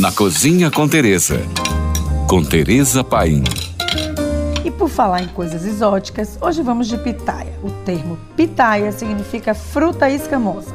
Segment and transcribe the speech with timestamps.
[0.00, 1.42] Na Cozinha com Teresa.
[2.26, 3.44] Com Teresa Paim.
[4.64, 7.52] E por falar em coisas exóticas, hoje vamos de pitaia.
[7.62, 10.74] O termo pitaia significa fruta escamosa.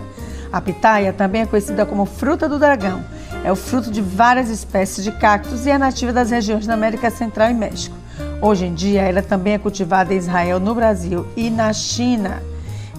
[0.53, 3.03] A pitaia também é conhecida como fruta do dragão.
[3.43, 7.10] É o fruto de várias espécies de cactos e é nativa das regiões da América
[7.10, 7.98] Central e México.
[8.39, 12.44] Hoje em dia, ela também é cultivada em Israel, no Brasil e na China.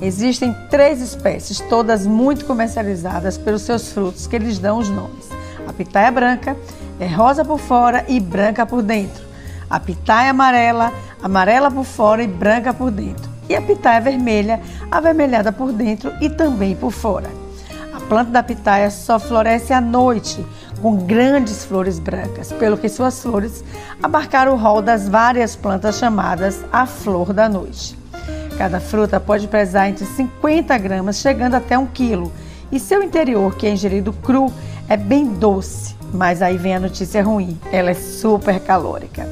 [0.02, 5.35] Existem três espécies, todas muito comercializadas pelos seus frutos, que lhes dão os nomes.
[5.76, 6.56] Pitaia branca
[6.98, 9.24] é rosa por fora e branca por dentro.
[9.68, 13.30] A pitaia amarela, amarela por fora e branca por dentro.
[13.48, 17.28] E a pitaia vermelha, avermelhada por dentro e também por fora.
[17.92, 20.44] A planta da pitaia só floresce à noite,
[20.80, 23.62] com grandes flores brancas, pelo que suas flores
[24.02, 27.98] abarcaram o rol das várias plantas chamadas a flor da noite.
[28.56, 32.32] Cada fruta pode pesar entre 50 gramas, chegando até um quilo,
[32.72, 34.52] e seu interior, que é ingerido cru,
[34.88, 35.94] é bem doce.
[36.12, 39.28] Mas aí vem a notícia ruim: ela é super calórica.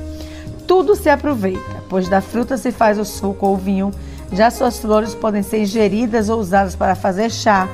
[0.67, 3.93] Tudo se aproveita, pois da fruta se faz o suco ou vinho,
[4.33, 7.69] já suas flores podem ser ingeridas ou usadas para fazer chá.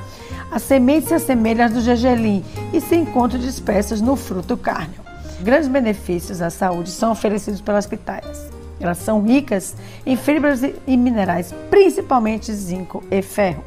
[0.50, 4.94] As sementes se assemelham às do gergelim e se encontram dispersas no fruto carne.
[5.40, 8.50] Grandes benefícios à saúde são oferecidos pelas pitaias.
[8.80, 13.62] Elas são ricas em fibras e minerais, principalmente zinco e ferro.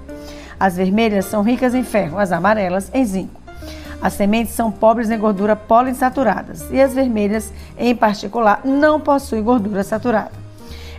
[0.60, 3.43] As vermelhas são ricas em ferro, as amarelas em zinco.
[4.04, 9.82] As sementes são pobres em gordura poliinsaturadas e as vermelhas, em particular, não possuem gordura
[9.82, 10.34] saturada.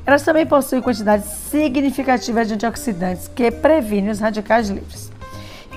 [0.07, 5.13] Elas também possuem quantidade significativa de antioxidantes que previnem os radicais livres.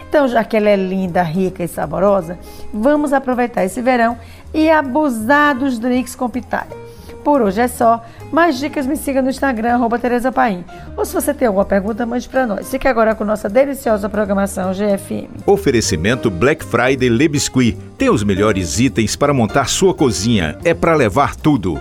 [0.07, 2.39] Então, já que ela é linda, rica e saborosa,
[2.73, 4.17] vamos aproveitar esse verão
[4.53, 6.86] e abusar dos drinks com pitaia.
[7.27, 8.01] Por hoje é só.
[8.31, 10.63] Mais dicas me siga no Instagram, arroba Tereza Paim.
[10.95, 12.71] Ou se você tem alguma pergunta, mande para nós.
[12.71, 15.27] Fique agora com nossa deliciosa programação GFM.
[15.45, 17.77] Oferecimento Black Friday Le Biscuit.
[17.97, 20.57] Tem os melhores itens para montar sua cozinha.
[20.63, 21.77] É para levar tudo.